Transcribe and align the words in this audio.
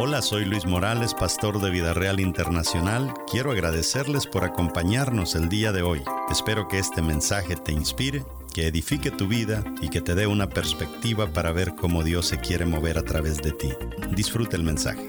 Hola, 0.00 0.22
soy 0.22 0.44
Luis 0.44 0.64
Morales, 0.64 1.12
pastor 1.12 1.60
de 1.60 1.70
Vida 1.70 1.92
Real 1.92 2.20
Internacional. 2.20 3.12
Quiero 3.28 3.50
agradecerles 3.50 4.28
por 4.28 4.44
acompañarnos 4.44 5.34
el 5.34 5.48
día 5.48 5.72
de 5.72 5.82
hoy. 5.82 6.02
Espero 6.30 6.68
que 6.68 6.78
este 6.78 7.02
mensaje 7.02 7.56
te 7.56 7.72
inspire, 7.72 8.22
que 8.54 8.68
edifique 8.68 9.10
tu 9.10 9.26
vida 9.26 9.64
y 9.82 9.88
que 9.88 10.00
te 10.00 10.14
dé 10.14 10.28
una 10.28 10.48
perspectiva 10.48 11.32
para 11.32 11.50
ver 11.50 11.74
cómo 11.74 12.04
Dios 12.04 12.26
se 12.26 12.38
quiere 12.38 12.64
mover 12.64 12.96
a 12.96 13.02
través 13.02 13.42
de 13.42 13.50
ti. 13.50 13.70
Disfruta 14.12 14.54
el 14.54 14.62
mensaje. 14.62 15.04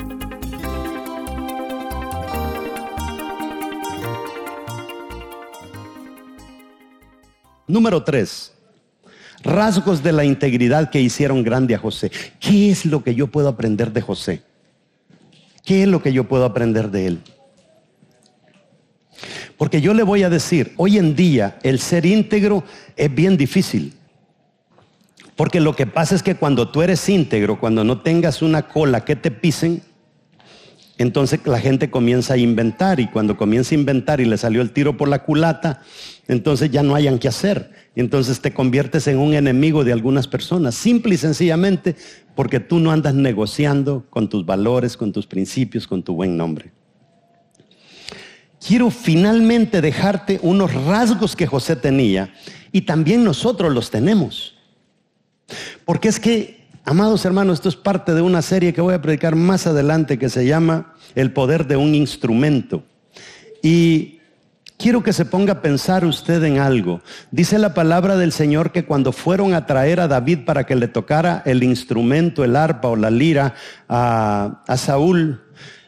Número 7.68 8.04
3. 8.04 8.54
Rasgos 9.44 10.02
de 10.02 10.14
la 10.14 10.26
integridad 10.26 10.90
que 10.90 11.00
hicieron 11.00 11.44
grande 11.44 11.76
a 11.76 11.78
José. 11.78 12.10
¿Qué 12.40 12.72
es 12.72 12.88
lo 12.88 13.04
que 13.04 13.14
yo 13.14 13.28
puedo 13.28 13.50
aprender 13.50 13.94
de 13.94 14.02
José? 14.02 14.49
¿Qué 15.70 15.84
es 15.84 15.88
lo 15.88 16.02
que 16.02 16.12
yo 16.12 16.24
puedo 16.24 16.46
aprender 16.46 16.90
de 16.90 17.06
él? 17.06 17.20
Porque 19.56 19.82
yo 19.82 19.94
le 19.94 20.02
voy 20.02 20.24
a 20.24 20.30
decir, 20.32 20.74
hoy 20.78 20.98
en 20.98 21.16
día 21.16 21.60
el 21.62 21.78
ser 21.78 22.08
íntegro 22.08 22.64
es 22.96 23.14
bien 23.14 23.38
difícil. 23.38 23.94
Porque 25.36 25.60
lo 25.60 25.76
que 25.76 25.86
pasa 25.86 26.16
es 26.16 26.24
que 26.24 26.34
cuando 26.34 26.70
tú 26.70 26.82
eres 26.82 27.08
íntegro, 27.08 27.60
cuando 27.60 27.84
no 27.84 28.02
tengas 28.02 28.42
una 28.42 28.68
cola 28.68 29.06
que 29.06 29.16
te 29.16 29.30
pisen, 29.30 29.84
entonces 31.00 31.40
la 31.46 31.60
gente 31.60 31.90
comienza 31.90 32.34
a 32.34 32.38
inventar 32.38 33.00
y 33.00 33.08
cuando 33.08 33.38
comienza 33.38 33.74
a 33.74 33.80
inventar 33.80 34.20
y 34.20 34.26
le 34.26 34.38
salió 34.38 34.62
el 34.62 34.72
tiro 34.72 34.98
por 34.98 35.08
la 35.08 35.24
culata, 35.24 35.82
entonces 36.28 36.70
ya 36.72 36.84
no 36.84 36.94
hayan 36.94 37.20
que 37.20 37.30
hacer. 37.30 37.72
Entonces 37.96 38.42
te 38.42 38.54
conviertes 38.54 39.08
en 39.08 39.18
un 39.18 39.34
enemigo 39.34 39.86
de 39.86 39.94
algunas 39.94 40.28
personas, 40.28 40.76
simple 40.76 41.16
y 41.16 41.18
sencillamente 41.18 41.96
porque 42.36 42.60
tú 42.60 42.80
no 42.80 42.92
andas 42.92 43.14
negociando 43.14 44.06
con 44.10 44.28
tus 44.28 44.46
valores, 44.46 44.98
con 44.98 45.14
tus 45.14 45.26
principios, 45.26 45.88
con 45.88 46.04
tu 46.04 46.16
buen 46.16 46.36
nombre. 46.36 46.72
Quiero 48.66 48.92
finalmente 48.92 49.80
dejarte 49.80 50.40
unos 50.44 50.74
rasgos 50.74 51.34
que 51.34 51.48
José 51.48 51.78
tenía 51.78 52.34
y 52.74 52.82
también 52.82 53.24
nosotros 53.24 53.74
los 53.74 53.90
tenemos. 53.90 54.56
Porque 55.86 56.10
es 56.10 56.20
que, 56.20 56.59
amados 56.90 57.24
hermanos, 57.24 57.60
esto 57.60 57.70
es 57.70 57.76
parte 57.76 58.16
de 58.16 58.22
una 58.24 58.42
serie 58.42 58.74
que 58.74 58.82
voy 58.82 58.96
a 58.96 59.02
predicar 59.02 59.36
más 59.36 59.68
adelante 59.68 60.18
que 60.18 60.28
se 60.28 60.48
llama 60.48 60.96
El 61.14 61.32
poder 61.34 61.68
de 61.68 61.78
un 61.78 61.94
instrumento. 61.94 62.84
Y 63.62 64.16
Quiero 64.78 65.04
que 65.04 65.12
se 65.12 65.26
ponga 65.26 65.52
a 65.52 65.62
pensar 65.62 66.06
usted 66.06 66.42
en 66.46 66.58
algo. 66.58 67.02
Dice 67.32 67.60
la 67.60 67.74
palabra 67.74 68.16
del 68.16 68.32
Señor 68.32 68.72
que 68.72 68.86
cuando 68.86 69.12
fueron 69.12 69.54
a 69.54 69.66
traer 69.66 70.00
a 70.00 70.08
David 70.08 70.46
para 70.46 70.66
que 70.66 70.78
le 70.78 70.88
tocara 70.88 71.44
el 71.46 71.64
instrumento, 71.64 72.46
el 72.46 72.56
arpa 72.56 72.88
o 72.88 72.96
la 72.96 73.12
lira 73.12 73.56
a, 73.90 74.64
Saúl, 74.78 75.44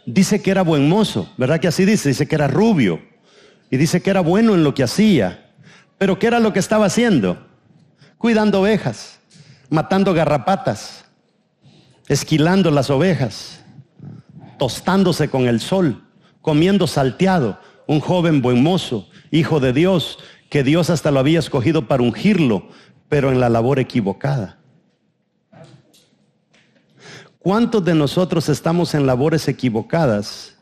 dice 0.05 0.41
que 0.41 0.51
era 0.51 0.63
buen 0.63 0.89
mozo, 0.89 1.31
¿verdad 1.37 1.61
que 1.61 1.69
así 1.69 1.85
dice? 1.85 2.09
Dice 2.09 2.27
que 2.27 2.35
era 2.35 2.49
rubio 2.49 3.01
y 3.69 3.77
dice 3.77 4.01
que 4.01 4.09
era 4.09 4.19
bueno 4.19 4.55
en 4.55 4.65
lo 4.65 4.73
que 4.73 4.83
hacía. 4.83 5.51
Pero 5.97 6.19
¿qué 6.19 6.27
era 6.27 6.41
lo 6.41 6.51
que 6.51 6.59
estaba 6.59 6.87
haciendo? 6.87 7.47
Cuidando 8.17 8.59
ovejas, 8.59 9.20
matando 9.71 10.13
garrapatas, 10.13 11.05
esquilando 12.09 12.69
las 12.71 12.89
ovejas, 12.89 13.63
tostándose 14.59 15.29
con 15.29 15.47
el 15.47 15.61
sol, 15.61 16.03
comiendo 16.41 16.87
salteado 16.87 17.57
un 17.87 18.01
joven 18.01 18.41
buen 18.41 18.61
mozo, 18.61 19.07
hijo 19.31 19.61
de 19.61 19.71
Dios, 19.71 20.19
que 20.49 20.63
Dios 20.63 20.89
hasta 20.89 21.09
lo 21.09 21.19
había 21.19 21.39
escogido 21.39 21.87
para 21.87 22.03
ungirlo, 22.03 22.67
pero 23.07 23.31
en 23.31 23.39
la 23.39 23.47
labor 23.47 23.79
equivocada. 23.79 24.59
¿Cuántos 27.39 27.83
de 27.85 27.95
nosotros 27.95 28.49
estamos 28.49 28.93
en 28.93 29.07
labores 29.07 29.47
equivocadas, 29.47 30.57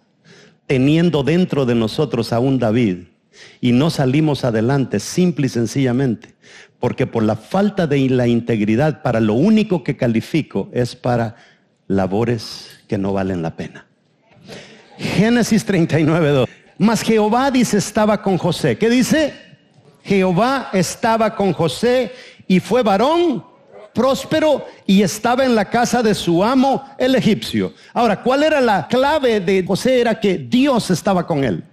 teniendo 0.68 1.24
dentro 1.24 1.66
de 1.66 1.74
nosotros 1.74 2.32
a 2.32 2.40
un 2.40 2.60
David, 2.60 3.08
y 3.62 3.72
no 3.72 3.90
salimos 3.90 4.44
adelante 4.44 5.00
simple 5.00 5.48
y 5.48 5.50
sencillamente? 5.50 6.36
Porque 6.80 7.08
por 7.08 7.24
la 7.24 7.36
falta 7.36 7.88
de 7.88 8.10
la 8.10 8.28
integridad, 8.28 9.02
para 9.02 9.20
lo 9.20 9.34
único 9.34 9.84
que 9.84 9.98
califico 9.98 10.70
es 10.74 10.96
para 10.96 11.36
labores 11.88 12.70
que 12.88 12.98
no 12.98 13.14
valen 13.14 13.42
la 13.42 13.56
pena. 13.56 13.86
Génesis 14.98 15.66
39, 15.66 16.30
2. 16.30 16.50
Mas 16.78 17.02
Jehová 17.02 17.52
dice 17.52 17.78
estaba 17.78 18.22
con 18.22 18.38
José. 18.38 18.78
¿Qué 18.78 18.90
dice? 18.90 19.34
Jehová 20.04 20.70
estaba 20.74 21.36
con 21.36 21.54
José 21.54 22.12
y 22.48 22.60
fue 22.60 22.84
varón 22.84 23.44
próspero 23.94 24.66
y 24.86 25.02
estaba 25.02 25.46
en 25.46 25.56
la 25.56 25.66
casa 25.66 26.02
de 26.02 26.16
su 26.16 26.44
amo 26.44 26.84
el 26.98 27.16
egipcio. 27.16 27.74
Ahora, 27.94 28.22
¿cuál 28.22 28.44
era 28.44 28.62
la 28.62 28.88
clave 28.88 29.40
de 29.40 29.64
José? 29.66 30.00
Era 30.02 30.20
que 30.20 30.38
Dios 30.38 30.90
estaba 30.90 31.28
con 31.28 31.44
él. 31.44 31.64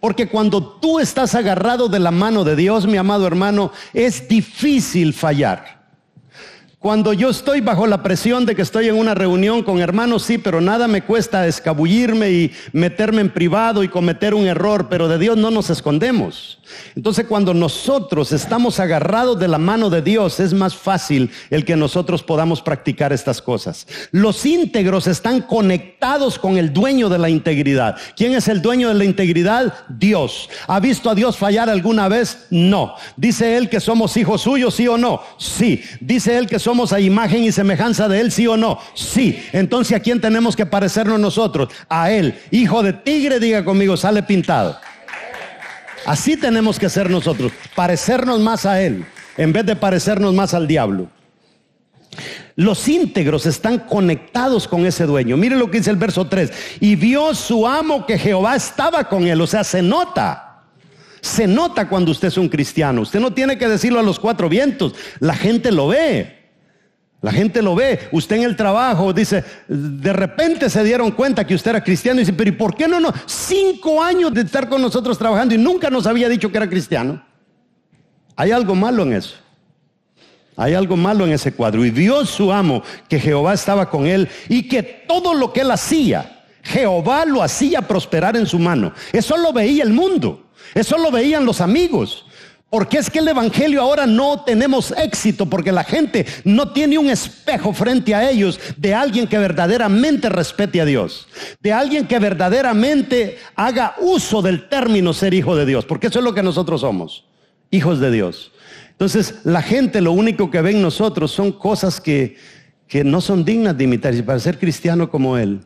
Porque 0.00 0.28
cuando 0.28 0.62
tú 0.62 1.00
estás 1.00 1.34
agarrado 1.34 1.88
de 1.88 1.98
la 1.98 2.10
mano 2.10 2.44
de 2.44 2.56
Dios, 2.56 2.86
mi 2.86 2.96
amado 2.96 3.26
hermano, 3.26 3.72
es 3.92 4.28
difícil 4.28 5.12
fallar. 5.14 5.73
Cuando 6.84 7.14
yo 7.14 7.30
estoy 7.30 7.62
bajo 7.62 7.86
la 7.86 8.02
presión 8.02 8.44
de 8.44 8.54
que 8.54 8.60
estoy 8.60 8.88
en 8.88 8.96
una 8.96 9.14
reunión 9.14 9.62
con 9.62 9.80
hermanos, 9.80 10.22
sí, 10.24 10.36
pero 10.36 10.60
nada 10.60 10.86
me 10.86 11.00
cuesta 11.00 11.46
escabullirme 11.46 12.30
y 12.30 12.52
meterme 12.74 13.22
en 13.22 13.30
privado 13.30 13.82
y 13.82 13.88
cometer 13.88 14.34
un 14.34 14.46
error, 14.46 14.88
pero 14.90 15.08
de 15.08 15.18
Dios 15.18 15.38
no 15.38 15.50
nos 15.50 15.70
escondemos. 15.70 16.58
Entonces 16.94 17.24
cuando 17.26 17.54
nosotros 17.54 18.32
estamos 18.32 18.80
agarrados 18.80 19.38
de 19.38 19.48
la 19.48 19.56
mano 19.56 19.88
de 19.88 20.02
Dios, 20.02 20.40
es 20.40 20.52
más 20.52 20.74
fácil 20.76 21.30
el 21.48 21.64
que 21.64 21.74
nosotros 21.74 22.22
podamos 22.22 22.60
practicar 22.60 23.14
estas 23.14 23.40
cosas. 23.40 23.86
Los 24.10 24.44
íntegros 24.44 25.06
están 25.06 25.40
conectados 25.40 26.38
con 26.38 26.58
el 26.58 26.70
dueño 26.70 27.08
de 27.08 27.18
la 27.18 27.30
integridad. 27.30 27.96
¿Quién 28.14 28.34
es 28.34 28.46
el 28.46 28.60
dueño 28.60 28.88
de 28.88 28.94
la 28.94 29.04
integridad? 29.04 29.72
Dios. 29.88 30.50
¿Ha 30.66 30.80
visto 30.80 31.08
a 31.08 31.14
Dios 31.14 31.38
fallar 31.38 31.70
alguna 31.70 32.08
vez? 32.08 32.46
No. 32.50 32.94
¿Dice 33.16 33.56
él 33.56 33.70
que 33.70 33.80
somos 33.80 34.18
hijos 34.18 34.42
suyos, 34.42 34.74
sí 34.74 34.86
o 34.86 34.98
no? 34.98 35.22
Sí. 35.38 35.82
¿Dice 36.00 36.36
él 36.36 36.46
que 36.46 36.58
somos 36.58 36.73
a 36.92 37.00
imagen 37.00 37.44
y 37.44 37.52
semejanza 37.52 38.08
de 38.08 38.20
él, 38.20 38.32
sí 38.32 38.46
o 38.46 38.56
no? 38.56 38.78
Sí. 38.94 39.42
Entonces, 39.52 39.96
¿a 39.96 40.00
quién 40.00 40.20
tenemos 40.20 40.56
que 40.56 40.66
parecernos 40.66 41.18
nosotros? 41.20 41.68
A 41.88 42.10
él. 42.10 42.38
Hijo 42.50 42.82
de 42.82 42.92
tigre, 42.92 43.40
diga 43.40 43.64
conmigo, 43.64 43.96
sale 43.96 44.22
pintado. 44.22 44.78
Así 46.04 46.36
tenemos 46.36 46.78
que 46.78 46.90
ser 46.90 47.08
nosotros, 47.08 47.52
parecernos 47.74 48.40
más 48.40 48.66
a 48.66 48.82
Él 48.82 49.06
en 49.36 49.52
vez 49.52 49.66
de 49.66 49.76
parecernos 49.76 50.34
más 50.34 50.54
al 50.54 50.66
diablo. 50.66 51.08
Los 52.56 52.86
íntegros 52.86 53.46
están 53.46 53.80
conectados 53.80 54.68
con 54.68 54.86
ese 54.86 55.06
dueño. 55.06 55.36
Mire 55.36 55.56
lo 55.56 55.70
que 55.70 55.78
dice 55.78 55.90
el 55.90 55.96
verso 55.96 56.26
3. 56.26 56.52
Y 56.80 56.94
vio 56.94 57.34
su 57.34 57.66
amo 57.66 58.06
que 58.06 58.16
Jehová 58.16 58.54
estaba 58.54 59.04
con 59.08 59.26
él. 59.26 59.40
O 59.40 59.46
sea, 59.46 59.64
se 59.64 59.82
nota. 59.82 60.62
Se 61.20 61.48
nota 61.48 61.88
cuando 61.88 62.12
usted 62.12 62.28
es 62.28 62.38
un 62.38 62.48
cristiano. 62.48 63.00
Usted 63.00 63.18
no 63.18 63.32
tiene 63.32 63.58
que 63.58 63.66
decirlo 63.66 63.98
a 63.98 64.04
los 64.04 64.20
cuatro 64.20 64.48
vientos. 64.48 64.94
La 65.18 65.34
gente 65.34 65.72
lo 65.72 65.88
ve. 65.88 66.33
La 67.24 67.32
gente 67.32 67.62
lo 67.62 67.74
ve, 67.74 68.10
usted 68.12 68.36
en 68.36 68.42
el 68.42 68.54
trabajo 68.54 69.14
dice, 69.14 69.42
de 69.66 70.12
repente 70.12 70.68
se 70.68 70.84
dieron 70.84 71.10
cuenta 71.10 71.46
que 71.46 71.54
usted 71.54 71.70
era 71.70 71.82
cristiano 71.82 72.20
y 72.20 72.24
dice, 72.24 72.34
pero 72.34 72.50
¿y 72.50 72.52
por 72.52 72.76
qué 72.76 72.86
no? 72.86 73.00
no? 73.00 73.14
Cinco 73.24 74.02
años 74.02 74.34
de 74.34 74.42
estar 74.42 74.68
con 74.68 74.82
nosotros 74.82 75.16
trabajando 75.16 75.54
y 75.54 75.56
nunca 75.56 75.88
nos 75.88 76.06
había 76.06 76.28
dicho 76.28 76.50
que 76.50 76.58
era 76.58 76.68
cristiano. 76.68 77.24
Hay 78.36 78.50
algo 78.50 78.74
malo 78.74 79.04
en 79.04 79.14
eso. 79.14 79.36
Hay 80.54 80.74
algo 80.74 80.98
malo 80.98 81.24
en 81.24 81.32
ese 81.32 81.54
cuadro. 81.54 81.82
Y 81.86 81.90
vio 81.90 82.26
su 82.26 82.52
amo 82.52 82.82
que 83.08 83.18
Jehová 83.18 83.54
estaba 83.54 83.88
con 83.88 84.06
él 84.06 84.28
y 84.50 84.68
que 84.68 84.82
todo 84.82 85.32
lo 85.32 85.50
que 85.50 85.62
él 85.62 85.70
hacía, 85.70 86.44
Jehová 86.62 87.24
lo 87.24 87.42
hacía 87.42 87.80
prosperar 87.80 88.36
en 88.36 88.44
su 88.44 88.58
mano. 88.58 88.92
Eso 89.14 89.38
lo 89.38 89.50
veía 89.50 89.82
el 89.82 89.94
mundo. 89.94 90.44
Eso 90.74 90.98
lo 90.98 91.10
veían 91.10 91.46
los 91.46 91.62
amigos. 91.62 92.26
Porque 92.74 92.98
es 92.98 93.08
que 93.08 93.20
el 93.20 93.28
Evangelio 93.28 93.80
ahora 93.80 94.04
no 94.04 94.40
tenemos 94.40 94.92
éxito 94.98 95.46
porque 95.46 95.70
la 95.70 95.84
gente 95.84 96.26
no 96.42 96.72
tiene 96.72 96.98
un 96.98 97.08
espejo 97.08 97.72
frente 97.72 98.16
a 98.16 98.28
ellos 98.28 98.58
de 98.76 98.92
alguien 98.92 99.28
que 99.28 99.38
verdaderamente 99.38 100.28
respete 100.28 100.80
a 100.80 100.84
Dios, 100.84 101.28
de 101.60 101.72
alguien 101.72 102.08
que 102.08 102.18
verdaderamente 102.18 103.38
haga 103.54 103.94
uso 104.00 104.42
del 104.42 104.68
término 104.68 105.12
ser 105.12 105.34
hijo 105.34 105.54
de 105.54 105.66
Dios, 105.66 105.84
porque 105.84 106.08
eso 106.08 106.18
es 106.18 106.24
lo 106.24 106.34
que 106.34 106.42
nosotros 106.42 106.80
somos, 106.80 107.24
hijos 107.70 108.00
de 108.00 108.10
Dios. 108.10 108.50
Entonces 108.90 109.36
la 109.44 109.62
gente 109.62 110.00
lo 110.00 110.10
único 110.10 110.50
que 110.50 110.60
ve 110.60 110.72
en 110.72 110.82
nosotros 110.82 111.30
son 111.30 111.52
cosas 111.52 112.00
que, 112.00 112.36
que 112.88 113.04
no 113.04 113.20
son 113.20 113.44
dignas 113.44 113.78
de 113.78 113.84
imitar 113.84 114.12
y 114.16 114.22
para 114.22 114.40
ser 114.40 114.58
cristiano 114.58 115.08
como 115.08 115.38
él. 115.38 115.60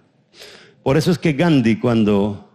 Por 0.82 0.98
eso 0.98 1.10
es 1.10 1.18
que 1.18 1.32
Gandhi 1.32 1.76
cuando, 1.76 2.50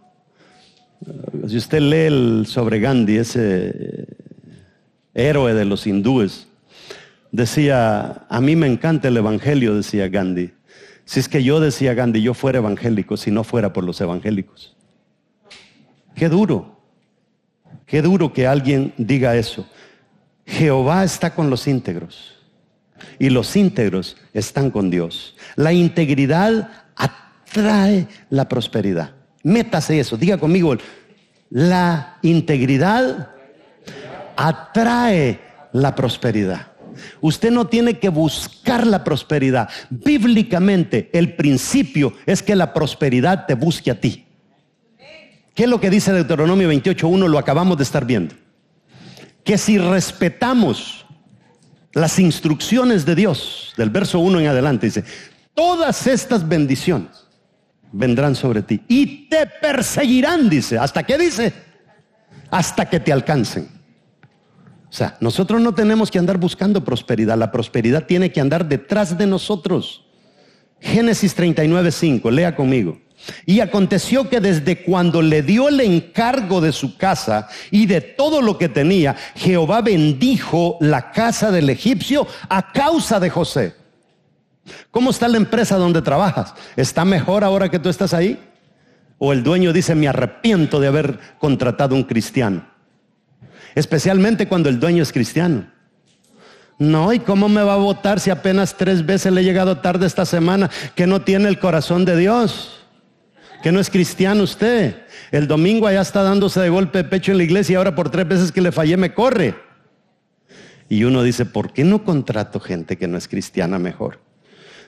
si 1.48 1.56
usted 1.56 1.80
lee 1.80 2.44
sobre 2.46 2.78
Gandhi, 2.78 3.16
ese 3.16 4.13
héroe 5.14 5.54
de 5.54 5.64
los 5.64 5.86
hindúes, 5.86 6.48
decía, 7.32 8.26
a 8.28 8.40
mí 8.40 8.56
me 8.56 8.66
encanta 8.66 9.08
el 9.08 9.16
Evangelio, 9.16 9.74
decía 9.74 10.08
Gandhi. 10.08 10.52
Si 11.04 11.20
es 11.20 11.28
que 11.28 11.42
yo 11.42 11.60
decía 11.60 11.94
Gandhi, 11.94 12.22
yo 12.22 12.34
fuera 12.34 12.58
evangélico 12.58 13.16
si 13.16 13.30
no 13.30 13.44
fuera 13.44 13.72
por 13.72 13.84
los 13.84 14.00
evangélicos. 14.00 14.74
Qué 16.14 16.28
duro, 16.28 16.80
qué 17.86 18.00
duro 18.02 18.32
que 18.32 18.46
alguien 18.46 18.94
diga 18.96 19.36
eso. 19.36 19.66
Jehová 20.46 21.04
está 21.04 21.34
con 21.34 21.50
los 21.50 21.66
íntegros 21.66 22.36
y 23.18 23.30
los 23.30 23.54
íntegros 23.56 24.16
están 24.32 24.70
con 24.70 24.90
Dios. 24.90 25.36
La 25.56 25.72
integridad 25.72 26.70
atrae 26.96 28.06
la 28.30 28.48
prosperidad. 28.48 29.12
Métase 29.42 30.00
eso, 30.00 30.16
diga 30.16 30.38
conmigo, 30.38 30.76
la 31.50 32.16
integridad 32.22 33.33
atrae 34.36 35.40
la 35.72 35.94
prosperidad. 35.94 36.68
Usted 37.20 37.50
no 37.50 37.66
tiene 37.66 37.98
que 37.98 38.08
buscar 38.08 38.86
la 38.86 39.02
prosperidad. 39.04 39.68
Bíblicamente, 39.90 41.10
el 41.12 41.34
principio 41.34 42.14
es 42.26 42.42
que 42.42 42.54
la 42.54 42.72
prosperidad 42.72 43.46
te 43.46 43.54
busque 43.54 43.90
a 43.90 44.00
ti. 44.00 44.26
¿Qué 45.54 45.64
es 45.64 45.68
lo 45.68 45.80
que 45.80 45.90
dice 45.90 46.12
Deuteronomio 46.12 46.70
28.1? 46.70 47.28
Lo 47.28 47.38
acabamos 47.38 47.76
de 47.76 47.84
estar 47.84 48.04
viendo. 48.04 48.34
Que 49.44 49.58
si 49.58 49.78
respetamos 49.78 51.06
las 51.92 52.18
instrucciones 52.18 53.04
de 53.04 53.14
Dios, 53.14 53.72
del 53.76 53.90
verso 53.90 54.18
1 54.18 54.40
en 54.40 54.46
adelante, 54.48 54.86
dice, 54.86 55.04
todas 55.54 56.06
estas 56.06 56.46
bendiciones 56.46 57.28
vendrán 57.92 58.34
sobre 58.34 58.62
ti 58.62 58.82
y 58.88 59.28
te 59.28 59.46
perseguirán, 59.46 60.48
dice. 60.48 60.78
¿Hasta 60.78 61.04
qué 61.04 61.16
dice? 61.16 61.52
Hasta 62.50 62.88
que 62.88 62.98
te 62.98 63.12
alcancen. 63.12 63.73
O 64.94 64.96
sea, 64.96 65.16
nosotros 65.18 65.60
no 65.60 65.74
tenemos 65.74 66.08
que 66.08 66.20
andar 66.20 66.38
buscando 66.38 66.84
prosperidad, 66.84 67.36
la 67.36 67.50
prosperidad 67.50 68.06
tiene 68.06 68.30
que 68.30 68.40
andar 68.40 68.68
detrás 68.68 69.18
de 69.18 69.26
nosotros. 69.26 70.04
Génesis 70.80 71.34
39, 71.34 71.90
5, 71.90 72.30
lea 72.30 72.54
conmigo. 72.54 73.00
Y 73.44 73.58
aconteció 73.58 74.28
que 74.28 74.38
desde 74.38 74.84
cuando 74.84 75.20
le 75.20 75.42
dio 75.42 75.68
el 75.68 75.80
encargo 75.80 76.60
de 76.60 76.70
su 76.70 76.96
casa 76.96 77.48
y 77.72 77.86
de 77.86 78.02
todo 78.02 78.40
lo 78.40 78.56
que 78.56 78.68
tenía, 78.68 79.16
Jehová 79.34 79.80
bendijo 79.80 80.78
la 80.80 81.10
casa 81.10 81.50
del 81.50 81.70
egipcio 81.70 82.28
a 82.48 82.70
causa 82.70 83.18
de 83.18 83.30
José. 83.30 83.74
¿Cómo 84.92 85.10
está 85.10 85.26
la 85.26 85.38
empresa 85.38 85.76
donde 85.76 86.02
trabajas? 86.02 86.54
¿Está 86.76 87.04
mejor 87.04 87.42
ahora 87.42 87.68
que 87.68 87.80
tú 87.80 87.88
estás 87.88 88.14
ahí? 88.14 88.38
¿O 89.18 89.32
el 89.32 89.42
dueño 89.42 89.72
dice, 89.72 89.96
me 89.96 90.06
arrepiento 90.06 90.78
de 90.78 90.86
haber 90.86 91.18
contratado 91.40 91.96
un 91.96 92.04
cristiano? 92.04 92.73
Especialmente 93.74 94.48
cuando 94.48 94.68
el 94.68 94.80
dueño 94.80 95.02
es 95.02 95.12
cristiano. 95.12 95.66
No, 96.78 97.12
¿y 97.12 97.20
cómo 97.20 97.48
me 97.48 97.62
va 97.62 97.74
a 97.74 97.78
votar 97.78 98.18
si 98.18 98.30
apenas 98.30 98.76
tres 98.76 99.06
veces 99.06 99.32
le 99.32 99.40
he 99.40 99.44
llegado 99.44 99.78
tarde 99.78 100.06
esta 100.06 100.26
semana 100.26 100.70
que 100.94 101.06
no 101.06 101.22
tiene 101.22 101.48
el 101.48 101.58
corazón 101.58 102.04
de 102.04 102.16
Dios? 102.16 102.84
Que 103.62 103.70
no 103.70 103.80
es 103.80 103.90
cristiano 103.90 104.42
usted. 104.42 105.02
El 105.30 105.46
domingo 105.46 105.86
allá 105.86 106.00
está 106.00 106.22
dándose 106.22 106.60
de 106.60 106.68
golpe 106.68 106.98
de 106.98 107.04
pecho 107.04 107.30
en 107.32 107.38
la 107.38 107.44
iglesia 107.44 107.74
y 107.74 107.76
ahora 107.76 107.94
por 107.94 108.10
tres 108.10 108.26
veces 108.26 108.52
que 108.52 108.60
le 108.60 108.72
fallé 108.72 108.96
me 108.96 109.14
corre. 109.14 109.54
Y 110.88 111.04
uno 111.04 111.22
dice, 111.22 111.46
¿por 111.46 111.72
qué 111.72 111.84
no 111.84 112.04
contrato 112.04 112.60
gente 112.60 112.98
que 112.98 113.08
no 113.08 113.16
es 113.16 113.28
cristiana 113.28 113.78
mejor? 113.78 114.20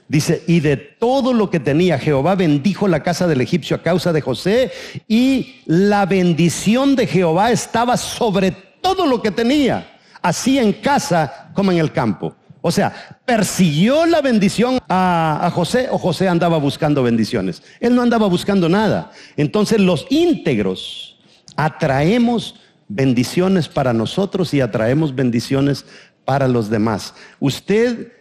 Dice, 0.09 0.45
y 0.47 0.61
de 0.61 0.77
todo 0.77 1.33
lo 1.33 1.51
que 1.51 1.59
tenía, 1.59 1.99
Jehová 1.99 2.37
bendijo 2.37 2.87
la 2.87 3.03
casa 3.03 3.27
del 3.27 3.41
egipcio 3.41 3.77
a 3.77 3.83
causa 3.83 4.13
de 4.13 4.21
José, 4.21 4.71
y 5.09 5.63
la 5.67 6.07
bendición 6.07 6.95
de 6.95 7.09
Jehová 7.09 7.51
estaba 7.51 7.97
sobre 7.97 8.53
todo 8.87 9.07
lo 9.07 9.21
que 9.21 9.33
tenía, 9.33 9.99
así 10.23 10.61
en 10.61 10.73
casa 10.73 11.51
como 11.55 11.73
en 11.73 11.79
el 11.79 11.91
campo. 11.91 12.37
O 12.61 12.71
sea, 12.71 13.19
persiguió 13.25 14.07
la 14.07 14.21
bendición 14.21 14.79
a, 14.89 15.51
José 15.53 15.89
o 15.91 15.99
José 15.99 16.29
andaba 16.29 16.59
buscando 16.59 17.03
bendiciones. 17.03 17.63
Él 17.81 17.97
no 17.97 18.03
andaba 18.03 18.29
buscando 18.29 18.69
nada. 18.69 19.11
Entonces 19.37 19.81
los 19.81 20.07
íntegros 20.09 21.19
atraemos 21.57 22.55
bendiciones 22.87 23.69
para 23.69 23.93
nosotros 23.93 24.55
y 24.55 24.61
atraemos 24.61 25.15
bendiciones 25.15 25.85
para 26.25 26.47
los 26.47 26.71
demás. 26.71 27.15
Usted 27.41 28.13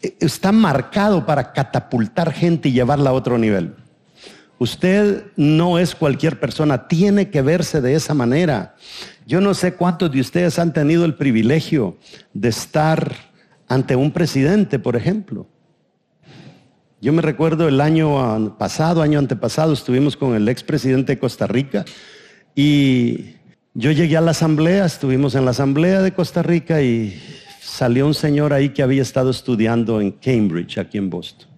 eh, 0.00 0.16
está 0.20 0.52
marcado 0.52 1.26
para 1.26 1.52
catapultar 1.52 2.32
gente 2.32 2.68
y 2.68 2.72
llevarla 2.72 3.10
a 3.10 3.14
otro 3.14 3.36
nivel. 3.36 3.74
Usted 4.58 5.24
no 5.36 5.78
es 5.78 5.94
cualquier 5.94 6.38
persona, 6.38 6.86
tiene 6.86 7.30
que 7.30 7.42
verse 7.42 7.80
de 7.80 7.94
esa 7.94 8.14
manera. 8.14 8.76
Yo 9.26 9.40
no 9.40 9.54
sé 9.54 9.74
cuántos 9.74 10.12
de 10.12 10.20
ustedes 10.20 10.58
han 10.58 10.72
tenido 10.72 11.04
el 11.04 11.14
privilegio 11.14 11.96
de 12.34 12.50
estar 12.50 13.14
ante 13.68 13.96
un 13.96 14.10
presidente, 14.10 14.78
por 14.78 14.96
ejemplo. 14.96 15.46
Yo 17.00 17.12
me 17.12 17.22
recuerdo 17.22 17.68
el 17.68 17.80
año 17.80 18.56
pasado, 18.58 19.02
año 19.02 19.18
antepasado, 19.18 19.72
estuvimos 19.72 20.16
con 20.16 20.34
el 20.34 20.48
expresidente 20.48 21.14
de 21.14 21.18
Costa 21.18 21.46
Rica 21.46 21.84
y 22.54 23.34
yo 23.74 23.90
llegué 23.90 24.16
a 24.16 24.20
la 24.20 24.30
asamblea, 24.30 24.84
estuvimos 24.84 25.34
en 25.34 25.44
la 25.44 25.50
asamblea 25.50 26.00
de 26.00 26.12
Costa 26.12 26.42
Rica 26.42 26.80
y 26.82 27.20
salió 27.60 28.06
un 28.06 28.14
señor 28.14 28.52
ahí 28.52 28.70
que 28.70 28.82
había 28.82 29.02
estado 29.02 29.30
estudiando 29.30 30.00
en 30.00 30.12
Cambridge, 30.12 30.78
aquí 30.78 30.98
en 30.98 31.10
Boston. 31.10 31.48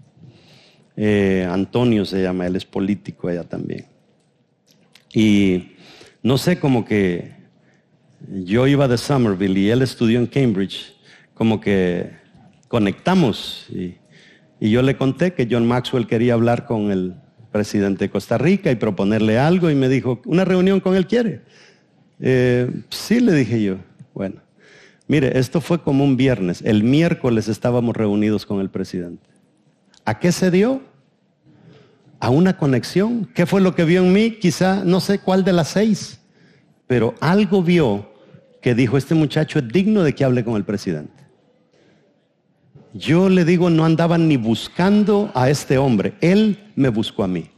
Eh, 0.97 1.47
Antonio 1.49 2.05
se 2.05 2.23
llama, 2.23 2.47
él 2.47 2.57
es 2.57 2.65
político 2.65 3.29
allá 3.29 3.45
también. 3.45 3.87
Y 5.13 5.77
no 6.23 6.39
sé, 6.39 6.59
como 6.59 6.85
que 6.85 7.36
yo 8.29 8.67
iba 8.67 8.89
de 8.89 8.99
Somerville 8.99 9.59
y 9.59 9.71
él 9.71 9.83
estudió 9.83 10.19
en 10.19 10.27
Cambridge, 10.27 10.95
como 11.35 11.61
que 11.61 12.11
conectamos 12.69 13.67
y, 13.71 13.97
yo 14.59 14.81
le 14.81 14.97
conté 14.97 15.35
que 15.35 15.47
John 15.51 15.67
Maxwell 15.69 16.07
quería 16.07 16.33
hablar 16.33 16.65
con 16.65 16.91
el 16.91 17.15
presidente 17.53 18.07
de 18.07 18.11
Costa 18.11 18.39
Rica 18.39 18.71
y 18.71 18.77
proponerle 18.77 19.39
algo 19.39 19.71
y 19.71 19.75
me 19.75 19.87
dijo, 19.87 20.23
una 20.25 20.47
reunión 20.47 20.81
con 20.81 20.97
él 20.97 21.07
quiere. 21.07 21.43
Eh, 22.21 22.71
sí, 22.89 23.21
le 23.21 23.35
dije 23.35 23.63
yo, 23.63 23.77
bueno, 24.15 24.37
mire, 25.09 25.39
esto 25.39 25.61
fue 25.61 25.83
como 25.83 26.05
un 26.05 26.17
viernes, 26.17 26.63
el 26.63 26.85
miércoles 26.85 27.49
estábamos 27.49 27.95
reunidos 27.95 28.47
con 28.47 28.61
el 28.61 28.71
presidente. 28.71 29.29
¿A 30.07 30.19
qué 30.19 30.33
se 30.33 30.51
dio? 30.51 30.81
A 32.21 32.31
una 32.31 32.57
conexión. 32.57 33.29
¿Qué 33.35 33.45
fue 33.45 33.61
lo 33.61 33.75
que 33.75 33.85
vio 33.85 34.03
en 34.03 34.13
mí? 34.13 34.39
Quizá 34.41 34.85
no 34.85 35.01
sé 35.01 35.19
cuál 35.19 35.45
de 35.45 35.53
las 35.53 35.69
seis, 35.69 36.21
pero 36.87 37.15
algo 37.21 37.63
vio 37.63 38.13
que 38.61 38.75
dijo, 38.75 38.97
este 38.97 39.15
muchacho 39.15 39.59
es 39.59 39.69
digno 39.69 40.03
de 40.03 40.15
que 40.15 40.25
hable 40.25 40.45
con 40.45 40.57
el 40.57 40.65
presidente. 40.65 41.25
Yo 42.93 43.29
le 43.29 43.45
digo, 43.45 43.69
no 43.71 43.85
andaban 43.85 44.27
ni 44.27 44.37
buscando 44.37 45.31
a 45.35 45.51
este 45.51 45.79
hombre, 45.79 46.15
él 46.21 46.73
me 46.75 46.89
buscó 46.89 47.25
a 47.25 47.29
mí. 47.29 47.51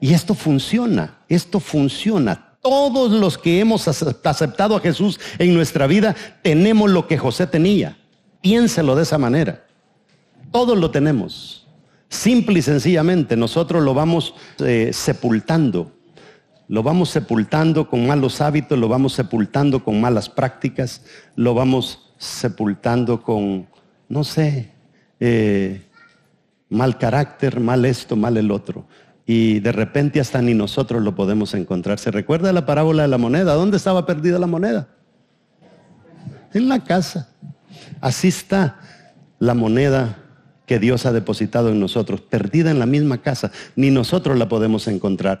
Y 0.00 0.14
esto 0.14 0.34
funciona, 0.34 1.18
esto 1.28 1.60
funciona. 1.60 2.56
Todos 2.60 3.12
los 3.12 3.38
que 3.38 3.60
hemos 3.60 3.86
aceptado 3.88 4.76
a 4.76 4.80
Jesús 4.80 5.20
en 5.38 5.54
nuestra 5.54 5.86
vida 5.86 6.14
tenemos 6.42 6.90
lo 6.90 7.06
que 7.06 7.18
José 7.18 7.46
tenía. 7.46 7.96
Piénselo 8.40 8.96
de 8.96 9.02
esa 9.02 9.18
manera. 9.18 9.64
Todos 10.50 10.76
lo 10.76 10.90
tenemos. 10.90 11.66
Simple 12.08 12.58
y 12.58 12.62
sencillamente 12.62 13.36
nosotros 13.36 13.82
lo 13.82 13.94
vamos 13.94 14.34
eh, 14.58 14.90
sepultando. 14.92 15.92
Lo 16.68 16.82
vamos 16.82 17.08
sepultando 17.08 17.88
con 17.88 18.06
malos 18.06 18.40
hábitos, 18.42 18.78
lo 18.78 18.88
vamos 18.88 19.14
sepultando 19.14 19.82
con 19.82 20.00
malas 20.00 20.28
prácticas, 20.28 21.02
lo 21.34 21.54
vamos 21.54 22.12
sepultando 22.18 23.22
con, 23.22 23.66
no 24.08 24.22
sé, 24.22 24.70
eh, 25.18 25.82
mal 26.68 26.98
carácter, 26.98 27.58
mal 27.58 27.86
esto, 27.86 28.16
mal 28.16 28.36
el 28.36 28.50
otro. 28.50 28.86
Y 29.24 29.60
de 29.60 29.72
repente 29.72 30.20
hasta 30.20 30.42
ni 30.42 30.54
nosotros 30.54 31.02
lo 31.02 31.14
podemos 31.14 31.54
encontrar. 31.54 31.98
¿Se 31.98 32.10
recuerda 32.10 32.52
la 32.52 32.66
parábola 32.66 33.02
de 33.02 33.08
la 33.08 33.18
moneda? 33.18 33.54
¿Dónde 33.54 33.78
estaba 33.78 34.04
perdida 34.04 34.38
la 34.38 34.46
moneda? 34.46 34.88
En 36.52 36.68
la 36.68 36.84
casa. 36.84 37.30
Así 38.00 38.28
está 38.28 38.78
la 39.38 39.54
moneda 39.54 40.18
que 40.66 40.78
Dios 40.78 41.06
ha 41.06 41.12
depositado 41.12 41.70
en 41.70 41.80
nosotros, 41.80 42.20
perdida 42.20 42.70
en 42.70 42.78
la 42.78 42.86
misma 42.86 43.18
casa, 43.18 43.50
ni 43.74 43.90
nosotros 43.90 44.38
la 44.38 44.48
podemos 44.48 44.86
encontrar. 44.86 45.40